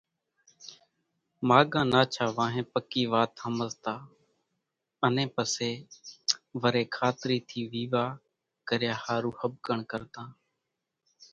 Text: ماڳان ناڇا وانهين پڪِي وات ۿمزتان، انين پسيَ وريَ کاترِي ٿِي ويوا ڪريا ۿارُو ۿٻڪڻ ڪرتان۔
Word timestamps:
ماڳان 1.49 1.85
ناڇا 1.93 2.25
وانهين 2.37 2.65
پڪِي 2.73 3.03
وات 3.13 3.31
ۿمزتان، 3.43 3.99
انين 5.05 5.29
پسيَ 5.35 5.71
وريَ 6.61 6.83
کاترِي 6.95 7.37
ٿِي 7.49 7.59
ويوا 7.71 8.05
ڪريا 8.67 8.93
ۿارُو 9.03 9.31
ۿٻڪڻ 9.39 9.77
ڪرتان۔ 9.91 10.27